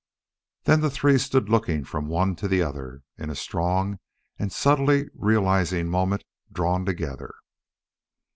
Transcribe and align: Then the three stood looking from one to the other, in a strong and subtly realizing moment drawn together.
Then 0.63 0.81
the 0.81 0.89
three 0.89 1.19
stood 1.19 1.47
looking 1.47 1.83
from 1.83 2.07
one 2.07 2.35
to 2.37 2.47
the 2.47 2.63
other, 2.63 3.03
in 3.19 3.29
a 3.29 3.35
strong 3.35 3.99
and 4.39 4.51
subtly 4.51 5.09
realizing 5.13 5.89
moment 5.91 6.23
drawn 6.51 6.85
together. 6.85 7.35